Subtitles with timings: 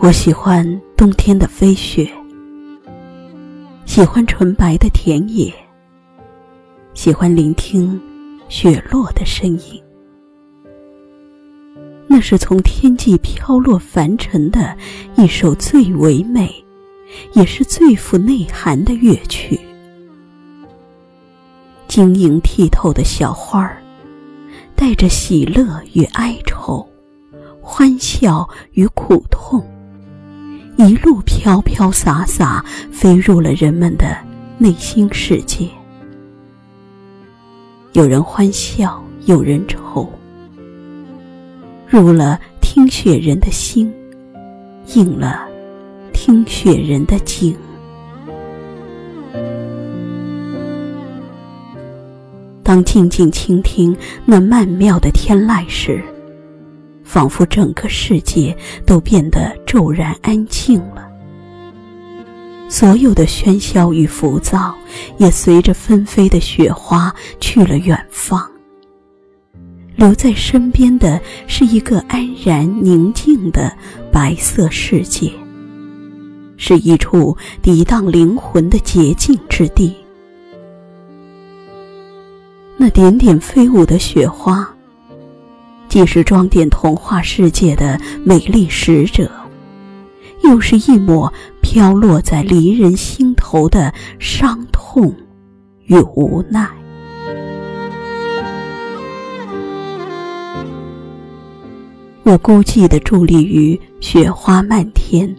[0.00, 0.64] 我喜欢
[0.96, 2.08] 冬天的飞雪，
[3.84, 5.52] 喜欢纯白的田野，
[6.94, 8.00] 喜欢聆听
[8.48, 9.82] 雪落的声音。
[12.06, 14.74] 那是从天际飘落凡尘的
[15.16, 16.48] 一首最唯美，
[17.32, 19.58] 也是最富内涵的乐曲。
[21.88, 23.82] 晶莹剔透的小花儿，
[24.76, 26.88] 带着喜乐与哀愁，
[27.60, 29.60] 欢笑与苦痛。
[30.78, 34.16] 一路飘飘洒洒，飞入了人们的
[34.58, 35.68] 内心世界。
[37.94, 40.08] 有人欢笑，有人愁，
[41.88, 43.92] 入了听雪人的心，
[44.94, 45.48] 应了
[46.12, 47.56] 听雪人的景。
[52.62, 56.00] 当静静倾听那曼妙的天籁时。
[57.08, 61.08] 仿佛整个世界都变得骤然安静了，
[62.68, 64.74] 所有的喧嚣与浮躁
[65.16, 67.10] 也随着纷飞的雪花
[67.40, 68.46] 去了远方。
[69.96, 73.74] 留在身边的是一个安然宁静的
[74.12, 75.32] 白色世界，
[76.58, 79.96] 是一处涤荡灵魂的洁净之地。
[82.76, 84.74] 那点点飞舞的雪花。
[85.88, 89.30] 既是装点童话世界的美丽使者，
[90.44, 91.32] 又是一抹
[91.62, 95.14] 飘落在离人心头的伤痛
[95.86, 96.68] 与无奈。
[102.22, 105.34] 我孤寂地伫立于雪花漫天、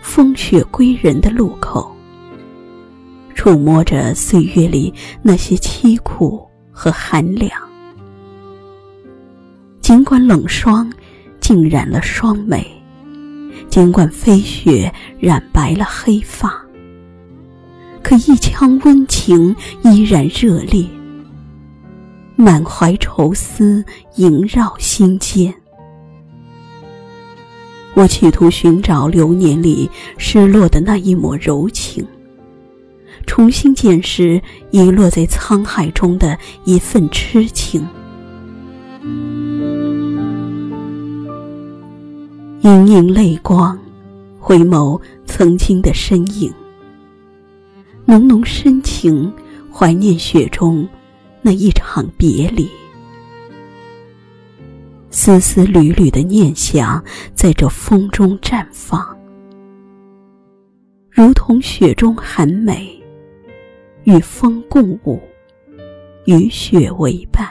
[0.00, 1.94] 风雪归人的路口，
[3.34, 7.52] 触摸着岁月里那些凄苦和寒凉。
[9.84, 10.90] 尽管冷霜
[11.40, 12.66] 浸染了双眉，
[13.68, 14.90] 尽管飞雪
[15.20, 16.58] 染白了黑发，
[18.02, 20.86] 可一腔温情依然热烈，
[22.34, 23.84] 满怀愁思
[24.16, 25.52] 萦绕心间。
[27.92, 32.02] 我企图寻找流年里失落的那一抹柔情，
[33.26, 34.40] 重新捡拾
[34.70, 37.86] 遗落在沧海中的一份痴情。
[42.64, 43.78] 盈盈泪光，
[44.40, 46.50] 回眸曾经的身影。
[48.06, 49.30] 浓浓深情，
[49.70, 50.88] 怀念雪中
[51.42, 52.66] 那一场别离。
[55.10, 57.04] 丝丝缕缕的念想，
[57.34, 59.14] 在这风中绽放，
[61.10, 62.98] 如同雪中寒梅，
[64.04, 65.20] 与风共舞，
[66.24, 67.46] 与雪为伴。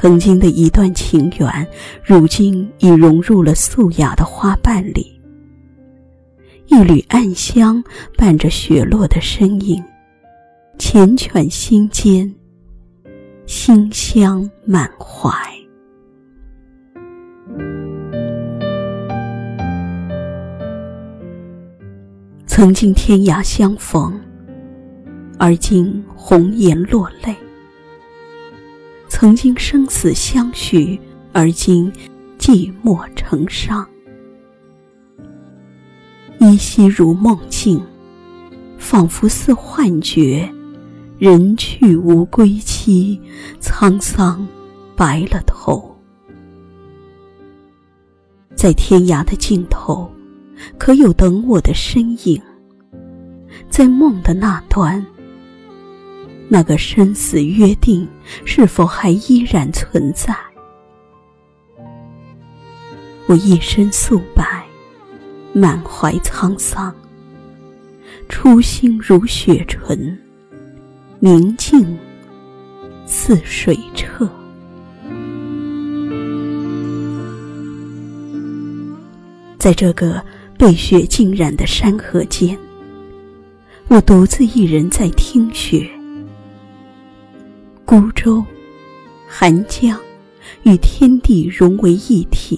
[0.00, 1.68] 曾经的一段情缘，
[2.02, 5.20] 如今已融入了素雅的花瓣里。
[6.68, 7.84] 一缕暗香
[8.16, 9.84] 伴着雪落的身影，
[10.78, 12.34] 缱绻心间，
[13.44, 15.30] 馨香满怀。
[22.46, 24.18] 曾经天涯相逢，
[25.38, 27.36] 而今红颜落泪。
[29.20, 30.98] 曾经生死相许，
[31.30, 31.92] 而今
[32.38, 33.86] 寂寞成伤。
[36.38, 37.78] 依稀如梦境，
[38.78, 40.50] 仿佛似幻觉。
[41.18, 43.20] 人去无归期，
[43.60, 44.48] 沧桑
[44.96, 45.94] 白了头。
[48.56, 50.10] 在天涯的尽头，
[50.78, 52.40] 可有等我的身影？
[53.68, 55.04] 在梦的那端。
[56.52, 58.08] 那个生死约定，
[58.44, 60.34] 是否还依然存在？
[63.26, 64.66] 我一身素白，
[65.52, 66.92] 满怀沧桑，
[68.28, 70.18] 初心如雪纯，
[71.20, 71.96] 明镜
[73.06, 74.28] 似水澈。
[79.56, 80.20] 在这个
[80.58, 82.58] 被雪浸染的山河间，
[83.86, 85.88] 我独自一人在听雪。
[87.90, 88.40] 孤舟，
[89.26, 89.98] 寒江，
[90.62, 92.56] 与天地融为一体。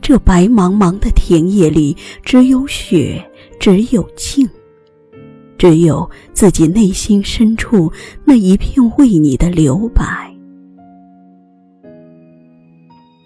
[0.00, 3.22] 这白茫茫的田野里，只有雪，
[3.60, 4.48] 只有静，
[5.58, 7.92] 只有自己内心深处
[8.24, 10.34] 那一片为你的留白。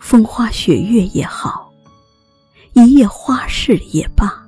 [0.00, 1.72] 风花雪月也好，
[2.72, 4.44] 一夜花事也罢，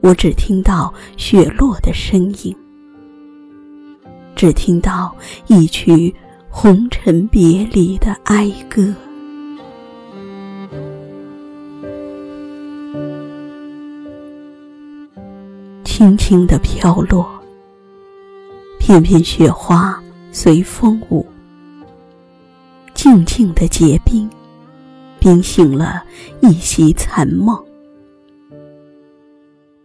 [0.00, 2.52] 我只听到雪落的声音。
[4.40, 5.14] 只听到
[5.48, 5.92] 一曲
[6.48, 8.82] 《红尘别离》的哀歌，
[15.84, 17.28] 轻轻的飘落，
[18.78, 20.02] 片片雪花
[20.32, 21.26] 随风舞，
[22.94, 24.26] 静静的结冰，
[25.18, 26.02] 冰醒了
[26.40, 27.62] 一袭残梦。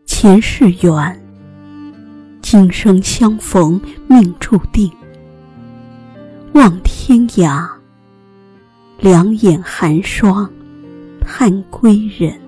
[0.06, 1.25] 前世缘。
[2.48, 4.88] 今生相逢命注定。
[6.54, 7.68] 望天涯，
[9.00, 10.48] 两眼寒霜，
[11.20, 12.40] 盼归人。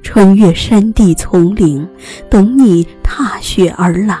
[0.00, 1.84] 穿越山地丛林，
[2.30, 4.16] 等你踏雪而来。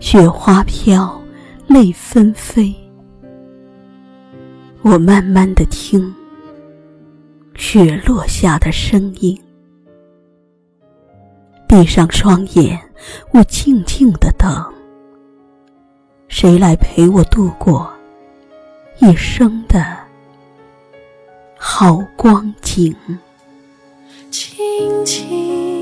[0.00, 1.22] 雪花飘，
[1.66, 2.74] 泪纷飞。
[4.80, 6.14] 我慢慢的听，
[7.56, 9.38] 雪落下的声音。
[11.72, 12.78] 闭上双眼，
[13.30, 14.62] 我静静的等。
[16.28, 17.90] 谁来陪我度过
[18.98, 19.82] 一生的
[21.56, 22.94] 好光景？
[24.30, 25.81] 轻轻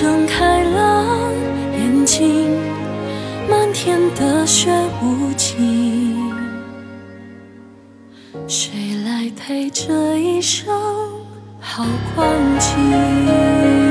[0.00, 1.04] 睁开了
[1.76, 2.58] 眼睛，
[3.50, 4.70] 漫天的雪
[5.02, 6.32] 无情，
[8.48, 10.74] 谁来陪这一生
[11.60, 11.84] 好
[12.16, 13.89] 光景？